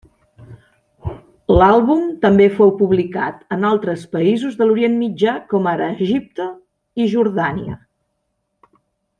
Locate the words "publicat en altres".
2.79-4.07